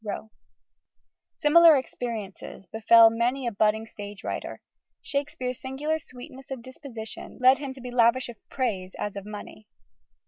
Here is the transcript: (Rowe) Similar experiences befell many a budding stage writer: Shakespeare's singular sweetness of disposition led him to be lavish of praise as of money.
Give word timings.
(Rowe) 0.03 0.31
Similar 1.35 1.77
experiences 1.77 2.65
befell 2.65 3.11
many 3.11 3.45
a 3.45 3.51
budding 3.51 3.85
stage 3.85 4.23
writer: 4.23 4.59
Shakespeare's 5.03 5.61
singular 5.61 5.99
sweetness 5.99 6.49
of 6.49 6.63
disposition 6.63 7.37
led 7.39 7.59
him 7.59 7.71
to 7.73 7.81
be 7.81 7.91
lavish 7.91 8.27
of 8.27 8.37
praise 8.49 8.95
as 8.97 9.15
of 9.15 9.27
money. 9.27 9.67